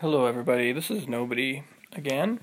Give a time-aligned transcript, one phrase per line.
[0.00, 0.70] Hello, everybody.
[0.70, 2.38] This is Nobody again,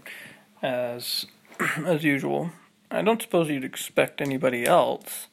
[0.61, 1.25] as
[1.85, 2.49] as usual.
[2.91, 5.27] I don't suppose you'd expect anybody else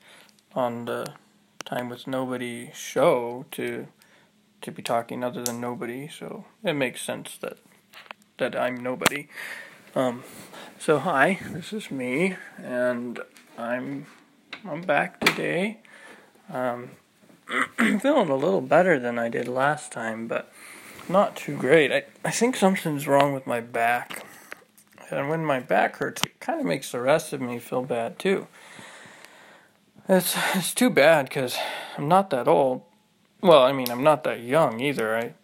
[0.55, 1.14] on the
[1.64, 3.88] Time with Nobody show to
[4.60, 7.59] to be talking other than Nobody, so it makes sense that
[8.38, 9.27] that I'm Nobody.
[9.96, 10.23] Um,
[10.79, 13.18] so hi, this is me, and
[13.59, 14.07] I'm
[14.65, 15.80] I'm back today.
[16.48, 16.91] Um,
[17.80, 20.52] I'm feeling a little better than I did last time, but
[21.09, 21.92] not too great.
[21.92, 24.24] I, I think something's wrong with my back.
[25.10, 28.19] And when my back hurts, it kind of makes the rest of me feel bad
[28.19, 28.47] too.
[30.09, 31.57] It's, it's too bad because
[31.96, 32.83] I'm not that old.
[33.41, 35.16] Well, I mean, I'm not that young either.
[35.16, 35.34] I,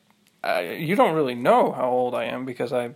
[0.42, 2.92] I, you don't really know how old I am because I,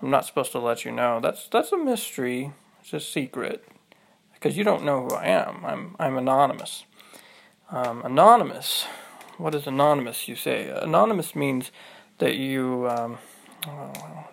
[0.00, 1.20] I'm not supposed to let you know.
[1.20, 2.52] That's that's a mystery.
[2.80, 3.64] It's a secret
[4.34, 5.64] because you don't know who I am.
[5.64, 6.84] I'm I'm anonymous.
[7.70, 8.86] Um, anonymous
[9.38, 10.68] what is anonymous, you say?
[10.68, 11.70] Anonymous means
[12.18, 13.18] that you, um,
[13.66, 14.28] well,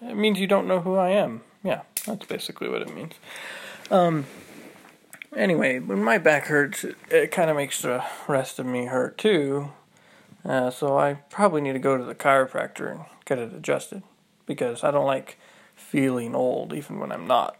[0.00, 1.42] it means you don't know who I am.
[1.62, 3.14] Yeah, that's basically what it means.
[3.90, 4.26] Um,
[5.36, 9.18] anyway, when my back hurts, it, it kind of makes the rest of me hurt
[9.18, 9.72] too.
[10.44, 14.02] Uh, so I probably need to go to the chiropractor and get it adjusted
[14.46, 15.38] because I don't like
[15.74, 17.56] feeling old, even when I'm not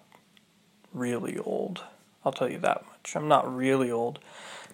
[0.92, 1.84] really old.
[2.24, 3.14] I'll tell you that much.
[3.14, 4.18] I'm not really old.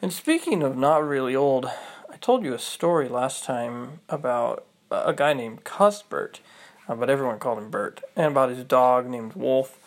[0.01, 1.71] And speaking of not really old,
[2.11, 6.41] I told you a story last time about a guy named Cuthbert,
[6.89, 9.79] uh, but everyone called him Bert, and about his dog named Wolf,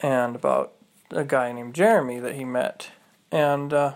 [0.00, 0.72] and about
[1.10, 2.90] a guy named Jeremy that he met.
[3.30, 3.94] And uh,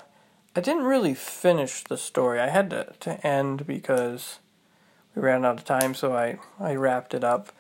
[0.55, 2.39] I didn't really finish the story.
[2.39, 4.39] I had to, to end because
[5.15, 7.51] we ran out of time, so I, I wrapped it up.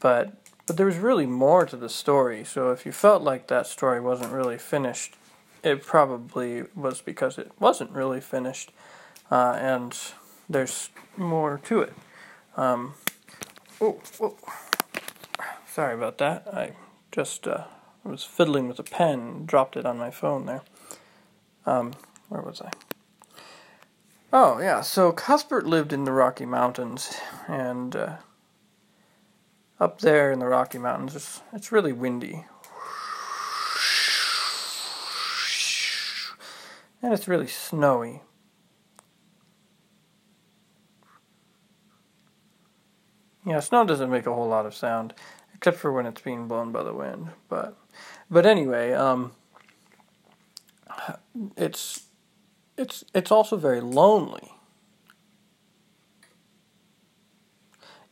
[0.00, 0.34] But
[0.66, 2.44] but there was really more to the story.
[2.44, 5.16] So if you felt like that story wasn't really finished,
[5.62, 8.70] it probably was because it wasn't really finished
[9.30, 9.96] uh, and
[10.48, 11.92] there's more to it.
[12.56, 12.94] Um,
[13.80, 14.36] oh, oh,
[15.66, 16.46] sorry about that.
[16.52, 16.72] I
[17.12, 17.64] just uh,
[18.04, 20.62] was fiddling with a pen, and dropped it on my phone there.
[21.66, 21.92] Um,
[22.28, 22.70] where was I?
[24.32, 27.14] Oh yeah, so Cuthbert lived in the Rocky Mountains,
[27.46, 28.16] and uh,
[29.80, 32.44] up there in the Rocky Mountains, it's, it's really windy.
[37.00, 38.22] And it's really snowy.
[43.48, 45.14] Yeah, snow doesn't make a whole lot of sound,
[45.54, 47.28] except for when it's being blown by the wind.
[47.48, 47.78] But,
[48.30, 49.32] but anyway, um,
[51.56, 52.04] it's
[52.76, 54.52] it's it's also very lonely.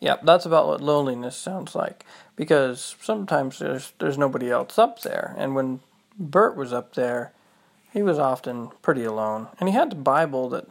[0.01, 2.07] Yeah, that's about what loneliness sounds like.
[2.35, 5.81] Because sometimes there's there's nobody else up there, and when
[6.19, 7.35] Bert was up there,
[7.93, 10.67] he was often pretty alone, and he had the Bible that,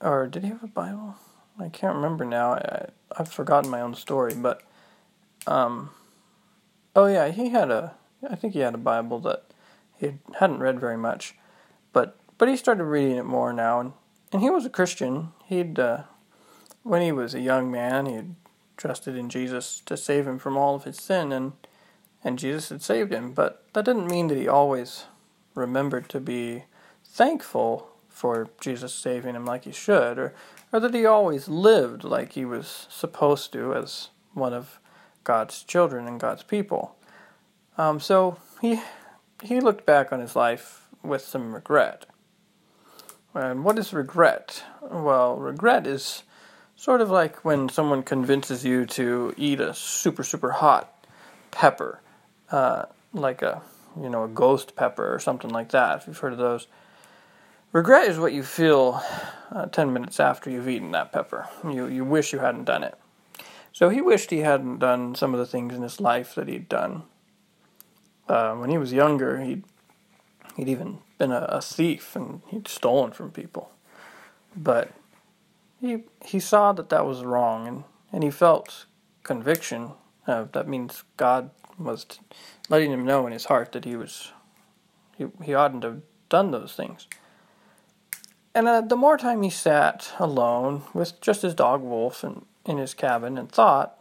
[0.00, 1.16] or did he have a Bible?
[1.58, 2.52] I can't remember now.
[2.54, 2.86] I,
[3.18, 4.62] I've forgotten my own story, but
[5.46, 5.90] um,
[6.94, 7.94] oh yeah, he had a.
[8.28, 9.44] I think he had a Bible that
[9.96, 11.34] he hadn't read very much,
[11.92, 13.92] but but he started reading it more now, and
[14.32, 15.32] and he was a Christian.
[15.46, 16.02] He'd uh,
[16.82, 18.34] when he was a young man, he had
[18.76, 21.52] trusted in Jesus to save him from all of his sin, and
[22.22, 23.32] and Jesus had saved him.
[23.32, 25.04] But that didn't mean that he always
[25.54, 26.64] remembered to be
[27.04, 30.34] thankful for Jesus saving him like he should, or
[30.72, 34.80] or that he always lived like he was supposed to as one of
[35.22, 36.96] God's children and God's people.
[37.78, 38.80] Um, so he
[39.42, 42.06] he looked back on his life with some regret.
[43.34, 44.64] And what is regret?
[44.82, 46.24] Well, regret is
[46.74, 51.06] sort of like when someone convinces you to eat a super super hot
[51.52, 52.00] pepper,
[52.50, 53.62] uh, like a
[54.00, 56.00] you know a ghost pepper or something like that.
[56.00, 56.66] If you've heard of those.
[57.72, 59.02] Regret is what you feel
[59.52, 61.48] uh, 10 minutes after you've eaten that pepper.
[61.62, 62.94] You, you wish you hadn't done it.
[63.72, 66.68] So he wished he hadn't done some of the things in his life that he'd
[66.68, 67.02] done.
[68.26, 69.64] Uh, when he was younger, he'd,
[70.56, 73.70] he'd even been a, a thief and he'd stolen from people.
[74.56, 74.90] But
[75.80, 78.86] he, he saw that that was wrong and, and he felt
[79.22, 79.92] conviction.
[80.26, 82.06] Uh, that means God was
[82.70, 84.32] letting him know in his heart that he was
[85.16, 87.06] he, he oughtn't to have done those things.
[88.58, 92.78] And uh, the more time he sat alone with just his dog Wolf in, in
[92.78, 93.96] his cabin and thought,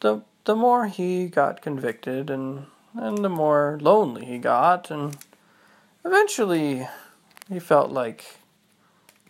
[0.00, 5.18] the the more he got convicted and and the more lonely he got and
[6.06, 6.88] eventually
[7.50, 8.36] he felt like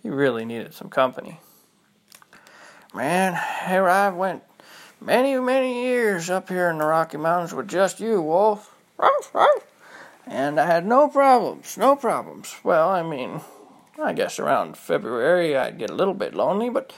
[0.00, 1.40] he really needed some company.
[2.94, 3.36] Man,
[3.66, 4.44] here I went
[5.00, 8.76] many, many years up here in the Rocky Mountains with just you, Wolf.
[10.24, 12.54] And I had no problems, no problems.
[12.62, 13.40] Well, I mean,
[14.02, 16.92] I guess around February I'd get a little bit lonely, but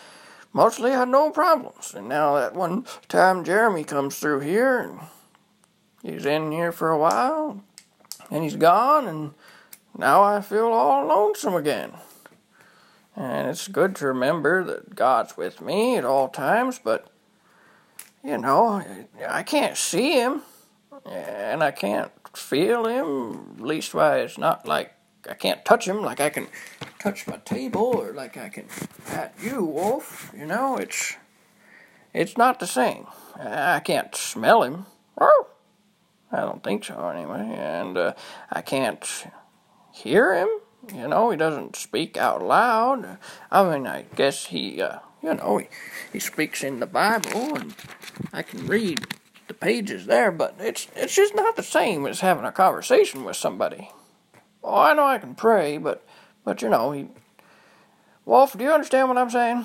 [0.52, 1.94] mostly I had no problems.
[1.94, 5.00] And now that one time Jeremy comes through here and
[6.02, 7.62] he's in here for a while
[8.31, 9.34] and he's gone and
[9.96, 11.93] now I feel all lonesome again.
[13.14, 17.08] And it's good to remember that God's with me at all times, but
[18.25, 18.82] you know,
[19.28, 20.43] I can't see him
[21.05, 23.56] and I can't feel him.
[23.58, 24.94] Leastwise, not like
[25.28, 26.48] I can't touch him like I can
[27.02, 28.66] touch my table or like I can
[29.06, 30.32] pat you, Wolf.
[30.37, 31.16] You know, it's
[32.14, 33.06] it's not the same.
[33.37, 34.87] I can't smell him.
[35.19, 38.14] I don't think so anyway, and uh,
[38.50, 39.26] I can't
[39.93, 40.49] hear him.
[40.94, 43.19] You know, he doesn't speak out loud.
[43.50, 45.69] I mean, I guess he, uh, you know, he,
[46.12, 47.75] he speaks in the Bible, and
[48.32, 49.06] I can read
[49.46, 53.37] the pages there, but it's it's just not the same as having a conversation with
[53.37, 53.90] somebody.
[54.64, 56.06] I know I can pray, but
[56.44, 57.09] but you know, he.
[58.25, 59.65] Wolf, do you understand what I'm saying?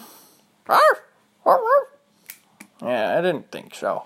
[2.82, 4.04] Yeah, I didn't think so.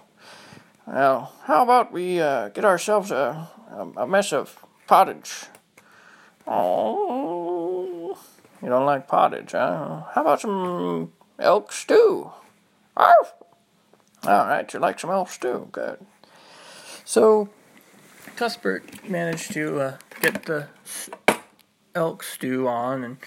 [0.88, 3.50] Well, how about we uh, get ourselves a,
[3.96, 5.46] a, mess of pottage?
[6.48, 8.18] Oh,
[8.62, 10.04] you don't like pottage, huh?
[10.14, 12.32] How about some elk stew?
[12.98, 13.34] Arf!
[14.24, 15.68] All right, you like some elk stew?
[15.72, 16.00] Good.
[17.06, 17.50] So,
[18.36, 20.68] Cuthbert managed to uh, get the
[21.96, 23.18] elk stew on, and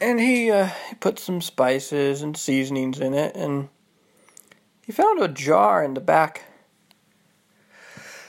[0.00, 0.70] and he, uh,
[1.00, 3.68] put some spices and seasonings in it, and
[4.84, 6.44] he found a jar in the back.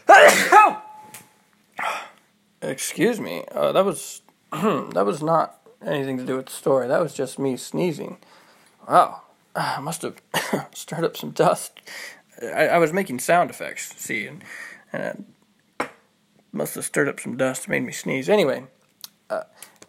[2.62, 3.46] Excuse me.
[3.52, 4.22] Uh, that was
[4.52, 6.88] that was not anything to do with the story.
[6.88, 8.18] That was just me sneezing.
[8.88, 9.22] Wow,
[9.56, 10.22] I must have
[10.74, 11.80] stirred up some dust.
[12.42, 13.94] I, I, was making sound effects.
[13.98, 14.44] See, and,
[14.92, 15.26] and
[16.52, 18.30] must have stirred up some dust, made me sneeze.
[18.30, 18.66] Anyway,
[19.32, 19.44] uh,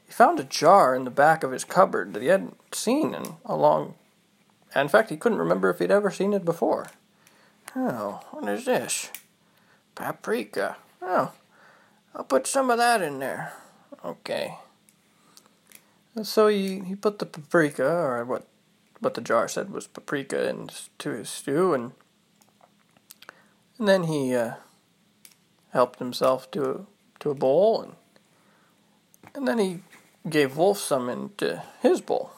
[0.06, 3.35] he found a jar in the back of his cupboard that he hadn't seen in
[3.44, 3.94] a long.
[4.75, 6.87] In fact, he couldn't remember if he'd ever seen it before.
[7.75, 9.11] Oh, what is this?
[9.94, 10.77] Paprika.
[11.00, 11.33] Oh,
[12.15, 13.53] I'll put some of that in there.
[14.05, 14.59] Okay.
[16.23, 18.47] So he, he put the paprika, or what
[19.00, 21.93] what the jar said was paprika, into his stew, and
[23.79, 24.55] and then he uh,
[25.73, 26.81] helped himself to a,
[27.21, 27.93] to a bowl, and
[29.35, 29.81] and then he
[30.29, 32.33] gave Wolf some into his bowl,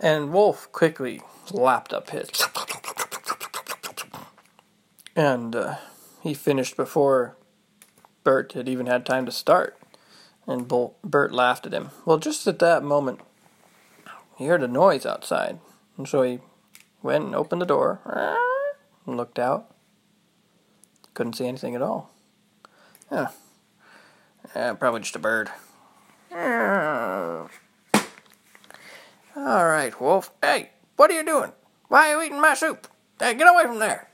[0.00, 1.22] and Wolf quickly
[1.52, 2.28] lapped up his,
[5.14, 5.76] and uh,
[6.22, 7.36] he finished before
[8.24, 9.78] Bert had even had time to start.
[10.48, 10.70] And
[11.04, 11.90] Bert laughed at him.
[12.04, 13.20] Well, just at that moment,
[14.36, 15.58] he heard a noise outside,
[15.96, 16.38] and so he
[17.02, 18.00] went and opened the door
[19.06, 19.74] and looked out.
[21.14, 22.10] Couldn't see anything at all.
[23.10, 23.28] Yeah.
[24.54, 25.50] yeah probably just a bird.
[26.36, 27.48] All
[29.34, 30.30] right, Wolf.
[30.42, 31.52] Hey, what are you doing?
[31.88, 32.88] Why are you eating my soup?
[33.18, 34.10] Hey, get away from there.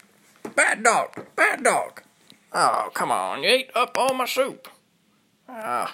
[0.55, 1.27] Bad dog.
[1.35, 2.03] Bad dog.
[2.53, 3.43] Oh, come on.
[3.43, 4.69] You ate up all my soup.
[5.49, 5.93] Ah,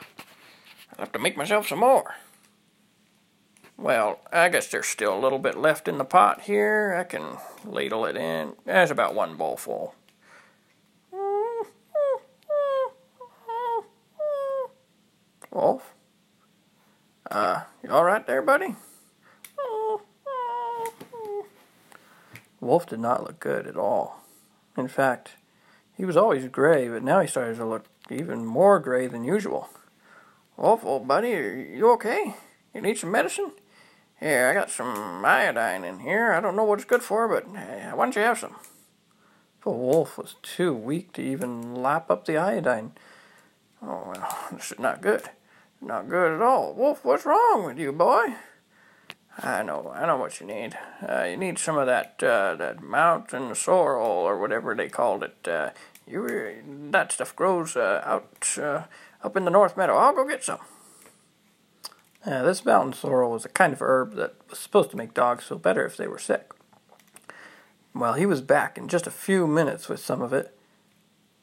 [0.93, 2.17] I'll have to make myself some more.
[3.79, 6.95] Well, I guess there's still a little bit left in the pot here.
[6.99, 8.53] I can ladle it in.
[8.67, 9.95] There's about one bowl full.
[15.51, 15.95] Wolf?
[17.31, 18.75] Uh, you alright there, buddy?
[22.61, 24.23] Wolf did not look good at all.
[24.77, 25.37] In fact,
[25.97, 29.69] he was always gray, but now he started to look even more gray than usual.
[30.57, 32.35] Wolf, old buddy, are you okay?
[32.75, 33.53] You need some medicine?
[34.19, 36.33] Here, I got some iodine in here.
[36.33, 38.57] I don't know what it's good for, but why don't you have some?
[39.63, 42.93] The wolf was too weak to even lap up the iodine.
[43.83, 45.29] Oh, well, this is not good.
[45.81, 46.75] Not good at all.
[46.75, 48.35] Wolf, what's wrong with you, boy?
[49.41, 50.77] I know, I know what you need.
[51.07, 55.47] Uh, you need some of that, uh, that mountain sorrel or whatever they called it.
[55.47, 55.71] Uh,
[56.07, 58.83] you, that stuff grows uh, out uh,
[59.23, 59.97] up in the North Meadow.
[59.97, 60.59] I'll go get some.
[62.27, 65.45] Uh, this mountain sorrel was a kind of herb that was supposed to make dogs
[65.45, 66.51] feel better if they were sick.
[67.95, 70.57] Well, he was back in just a few minutes with some of it,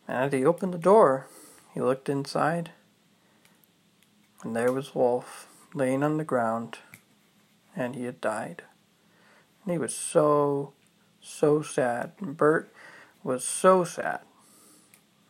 [0.07, 1.27] and as he opened the door,
[1.73, 2.71] he looked inside,
[4.45, 6.77] and there was Wolf laying on the ground,
[7.75, 8.63] and he had died.
[9.63, 10.71] And he was so,
[11.19, 12.73] so sad, and Bert
[13.25, 14.21] was so sad.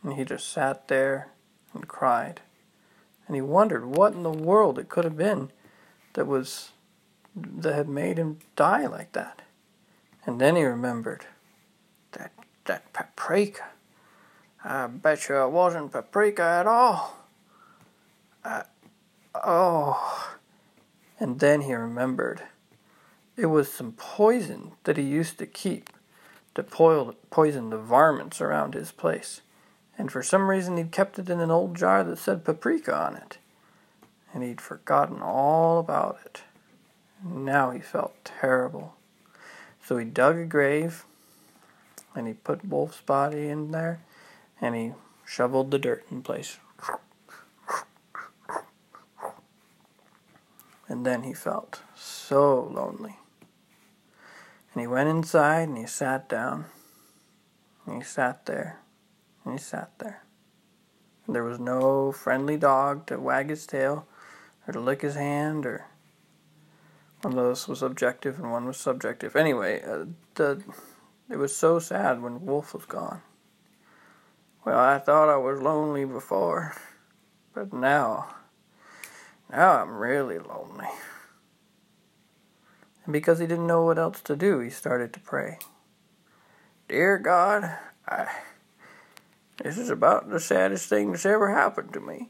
[0.03, 1.29] And he just sat there
[1.74, 2.41] and cried
[3.27, 5.51] and he wondered what in the world it could have been
[6.13, 6.72] that was
[7.36, 9.41] that had made him die like that.
[10.25, 11.25] And then he remembered
[12.13, 12.31] that
[12.65, 13.63] that paprika.
[14.63, 17.17] I bet you it wasn't paprika at all.
[18.43, 18.63] I,
[19.44, 20.36] oh.
[21.20, 22.44] And then he remembered
[23.38, 25.89] it was some poison that he used to keep
[26.56, 29.42] to poison the varmints around his place.
[29.98, 33.15] And for some reason, he'd kept it in an old jar that said paprika on
[33.15, 33.38] it.
[34.34, 36.42] And he'd forgotten all about it.
[37.24, 38.96] Now he felt terrible.
[39.84, 41.06] So he dug a grave
[42.15, 44.01] and he put Wolf's body in there
[44.60, 44.94] and he
[45.25, 46.58] shoveled the dirt in place.
[50.88, 53.18] And then he felt so lonely.
[54.74, 56.65] And he went inside and he sat down.
[57.86, 58.80] And he sat there.
[59.44, 60.24] And he sat there.
[61.25, 64.08] And there was no friendly dog to wag his tail
[64.68, 65.86] or to lick his hand or
[67.22, 69.36] one of those was objective and one was subjective.
[69.36, 70.62] Anyway, uh, the
[71.30, 73.22] it was so sad when Wolf was gone.
[74.63, 76.75] Well, I thought I was lonely before,
[77.54, 78.36] but now,
[79.52, 80.88] now I'm really lonely.
[83.04, 85.60] And because he didn't know what else to do, he started to pray.
[86.88, 88.28] Dear God, I,
[89.64, 92.30] this is about the saddest thing that's ever happened to me.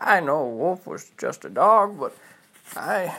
[0.00, 2.16] I know Wolf was just a dog, but
[2.74, 3.16] I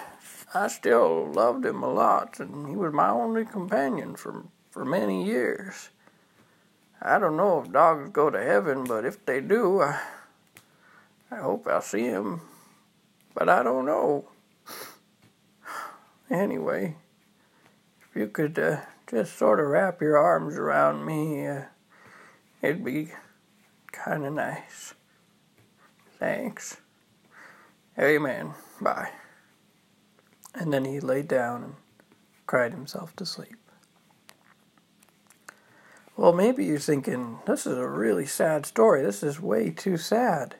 [0.56, 5.25] I still loved him a lot, and he was my only companion for, for many
[5.25, 5.89] years.
[7.01, 10.00] I don't know if dogs go to heaven, but if they do, I,
[11.32, 12.42] I hope I'll see him.
[13.33, 14.29] But I don't know.
[16.29, 16.95] Anyway,
[18.01, 21.63] if you could uh, just sort of wrap your arms around me, uh,
[22.61, 23.09] it'd be
[23.91, 24.93] kind of nice.
[26.19, 26.77] Thanks.
[27.99, 28.53] Amen.
[28.81, 29.09] Bye.
[30.55, 31.73] And then he lay down and
[32.47, 33.57] cried himself to sleep.
[36.15, 39.01] Well, maybe you're thinking, this is a really sad story.
[39.01, 40.55] This is way too sad.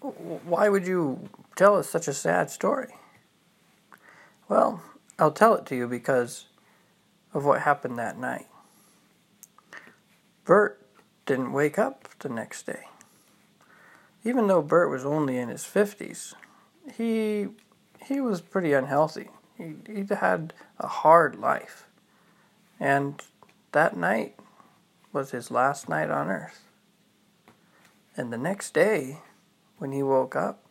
[0.00, 2.94] Why would you tell us such a sad story?
[4.48, 4.82] Well,
[5.18, 6.46] I'll tell it to you because
[7.32, 8.46] of what happened that night.
[10.44, 10.84] Bert
[11.26, 12.84] didn't wake up the next day.
[14.24, 16.34] Even though Bert was only in his 50s,
[16.96, 17.48] he
[18.06, 19.28] he was pretty unhealthy.
[19.56, 21.88] He he had a hard life.
[22.78, 23.22] And
[23.72, 24.36] that night
[25.12, 26.62] was his last night on earth.
[28.16, 29.20] And the next day,
[29.78, 30.63] when he woke up,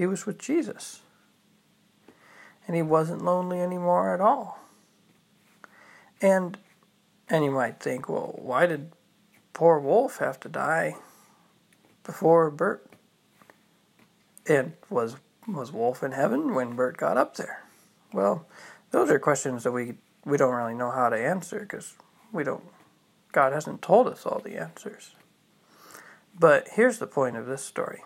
[0.00, 1.02] he was with Jesus.
[2.66, 4.58] And he wasn't lonely anymore at all.
[6.22, 6.56] And
[7.28, 8.92] and you might think, well, why did
[9.52, 10.96] poor Wolf have to die
[12.02, 12.90] before Bert?
[14.46, 15.16] And was
[15.46, 17.62] was Wolf in heaven when Bert got up there?
[18.10, 18.46] Well,
[18.92, 21.92] those are questions that we we don't really know how to answer because
[22.32, 22.64] we don't.
[23.32, 25.14] God hasn't told us all the answers.
[26.34, 28.00] But here's the point of this story.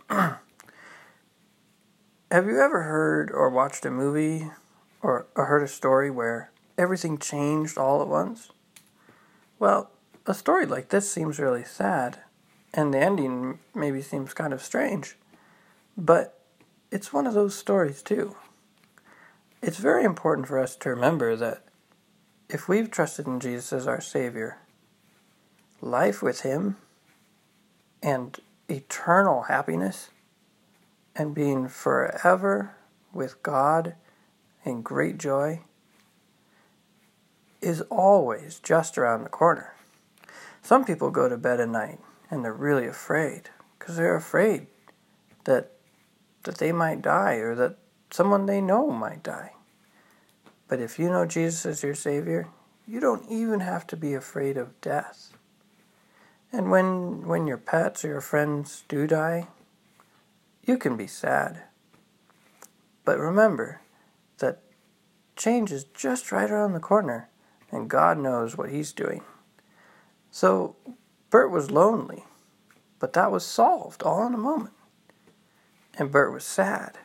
[2.30, 4.50] Have you ever heard or watched a movie
[5.02, 8.50] or, heard a story where everything changed all at once?
[9.58, 9.90] Well,
[10.26, 12.20] a story like this seems really sad,
[12.72, 15.16] and the ending maybe seems kind of strange.
[15.96, 16.40] But
[16.90, 18.36] it's one of those stories, too.
[19.60, 21.64] It's very important for us to remember that
[22.48, 24.58] if we've trusted in Jesus as our Savior,
[25.80, 26.76] life with Him
[28.02, 28.38] and
[28.72, 30.10] eternal happiness
[31.14, 32.74] and being forever
[33.12, 33.94] with God
[34.64, 35.60] in great joy
[37.60, 39.74] is always just around the corner.
[40.62, 42.00] Some people go to bed at night
[42.30, 44.66] and they're really afraid because they're afraid
[45.44, 45.72] that
[46.44, 47.76] that they might die or that
[48.10, 49.52] someone they know might die.
[50.66, 52.48] But if you know Jesus as your Savior,
[52.86, 55.32] you don't even have to be afraid of death.
[56.52, 59.48] And when, when your pets or your friends do die,
[60.64, 61.62] you can be sad.
[63.04, 63.80] But remember
[64.38, 64.62] that
[65.34, 67.30] change is just right around the corner,
[67.70, 69.22] and God knows what He's doing.
[70.30, 70.76] So
[71.30, 72.24] Bert was lonely,
[72.98, 74.74] but that was solved all in a moment
[75.98, 76.98] and Bert was sad.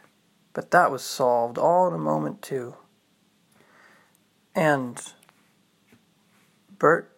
[0.54, 2.76] But that was solved all in a moment, too.
[4.56, 5.00] And
[6.80, 7.17] Bert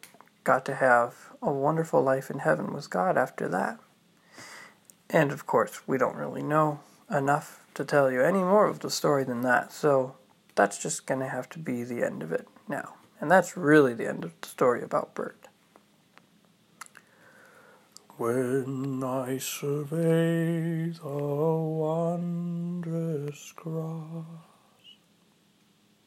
[0.49, 3.77] got to have a wonderful life in heaven with God after that.
[5.07, 8.89] And of course, we don't really know enough to tell you any more of the
[8.89, 10.15] story than that, so
[10.55, 12.95] that's just going to have to be the end of it now.
[13.21, 15.47] And that's really the end of the story about Bert.
[18.17, 21.09] When I survey the
[21.85, 24.25] wondrous cross